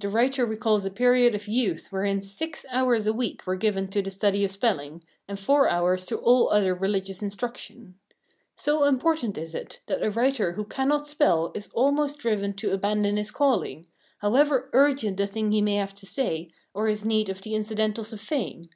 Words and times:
The 0.00 0.10
writer 0.10 0.44
recalls 0.44 0.84
a 0.84 0.90
period 0.90 1.34
of 1.34 1.48
youth 1.48 1.88
wherein 1.90 2.20
six 2.20 2.66
hours 2.70 3.06
a 3.06 3.14
week 3.14 3.46
were 3.46 3.56
given 3.56 3.88
to 3.92 4.02
the 4.02 4.10
study 4.10 4.44
of 4.44 4.50
spelling, 4.50 5.02
and 5.26 5.40
four 5.40 5.70
hours 5.70 6.04
to 6.04 6.18
all 6.18 6.50
other 6.50 6.74
religious 6.74 7.22
instruction. 7.22 7.94
So 8.54 8.84
important 8.84 9.38
is 9.38 9.54
it, 9.54 9.80
that 9.86 10.02
a 10.02 10.10
writer 10.10 10.52
who 10.52 10.66
cannot 10.66 11.08
spell 11.08 11.50
is 11.54 11.70
almost 11.72 12.18
driven 12.18 12.52
to 12.56 12.72
abandon 12.72 13.16
his 13.16 13.30
calling, 13.30 13.86
however 14.18 14.68
urgent 14.74 15.16
the 15.16 15.26
thing 15.26 15.50
he 15.50 15.62
may 15.62 15.76
have 15.76 15.94
to 15.94 16.04
say, 16.04 16.50
or 16.74 16.86
his 16.88 17.06
need 17.06 17.30
of 17.30 17.40
the 17.40 17.54
incidentals 17.54 18.12
of 18.12 18.20
fame. 18.20 18.68